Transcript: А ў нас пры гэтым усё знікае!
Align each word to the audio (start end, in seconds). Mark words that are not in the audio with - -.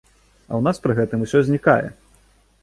А 0.51 0.53
ў 0.59 0.65
нас 0.67 0.81
пры 0.85 0.95
гэтым 1.01 1.27
усё 1.27 1.43
знікае! 1.51 1.87